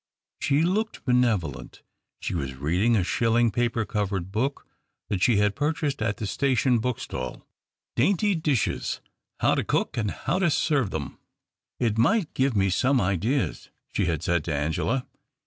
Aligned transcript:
She 0.39 0.63
looked 0.63 1.05
benevolent. 1.05 1.83
She 2.19 2.33
was 2.33 2.53
readino; 2.53 3.01
a 3.01 3.03
shilling 3.03 3.51
paper 3.51 3.85
covered 3.85 4.31
book 4.31 4.65
that 5.09 5.21
she 5.21 5.37
had 5.37 5.55
purchased 5.55 6.01
at 6.01 6.17
the 6.17 6.25
station 6.25 6.79
book 6.79 6.99
stall 6.99 7.45
—"Dainty 7.95 8.33
Dishes: 8.33 8.99
How 9.41 9.53
to 9.53 9.63
Cook 9.63 9.97
and 9.97 10.09
how 10.09 10.39
to 10.39 10.49
Serve 10.49 10.89
them." 10.89 11.19
"It 11.79 11.99
might 11.99 12.33
give 12.33 12.55
me 12.55 12.71
some 12.71 12.99
ideas," 12.99 13.69
she 13.93 14.05
had 14.05 14.23
said 14.23 14.43
to 14.45 14.55
Angela. 14.55 15.05